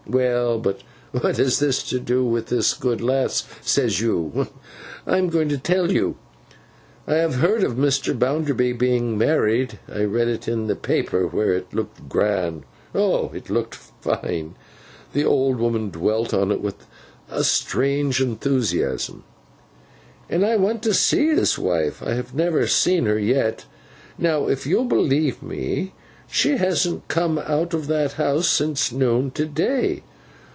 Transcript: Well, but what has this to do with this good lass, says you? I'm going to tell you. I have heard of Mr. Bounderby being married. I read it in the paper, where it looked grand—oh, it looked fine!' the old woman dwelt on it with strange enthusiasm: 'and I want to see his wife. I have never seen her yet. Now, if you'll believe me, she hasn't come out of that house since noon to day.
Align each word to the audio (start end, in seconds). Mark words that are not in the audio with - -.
Well, 0.09 0.59
but 0.59 0.81
what 1.13 1.37
has 1.37 1.59
this 1.59 1.83
to 1.83 1.97
do 1.97 2.25
with 2.25 2.47
this 2.47 2.73
good 2.73 2.99
lass, 2.99 3.45
says 3.61 4.01
you? 4.01 4.47
I'm 5.07 5.29
going 5.29 5.47
to 5.49 5.57
tell 5.57 5.89
you. 5.89 6.17
I 7.07 7.13
have 7.15 7.35
heard 7.35 7.63
of 7.63 7.75
Mr. 7.77 8.17
Bounderby 8.17 8.73
being 8.73 9.17
married. 9.17 9.79
I 9.89 10.03
read 10.03 10.27
it 10.27 10.49
in 10.49 10.67
the 10.67 10.75
paper, 10.75 11.27
where 11.27 11.53
it 11.53 11.73
looked 11.73 12.09
grand—oh, 12.09 13.31
it 13.33 13.49
looked 13.49 13.75
fine!' 13.75 14.55
the 15.13 15.23
old 15.23 15.57
woman 15.59 15.91
dwelt 15.91 16.33
on 16.33 16.51
it 16.51 16.59
with 16.61 16.85
strange 17.41 18.19
enthusiasm: 18.19 19.23
'and 20.29 20.45
I 20.45 20.57
want 20.57 20.83
to 20.83 20.93
see 20.93 21.27
his 21.29 21.57
wife. 21.57 22.03
I 22.03 22.15
have 22.15 22.35
never 22.35 22.67
seen 22.67 23.05
her 23.05 23.19
yet. 23.19 23.63
Now, 24.17 24.49
if 24.49 24.67
you'll 24.67 24.85
believe 24.85 25.41
me, 25.41 25.93
she 26.33 26.55
hasn't 26.55 27.05
come 27.09 27.37
out 27.39 27.73
of 27.73 27.87
that 27.87 28.13
house 28.13 28.47
since 28.47 28.89
noon 28.93 29.29
to 29.31 29.45
day. 29.45 30.01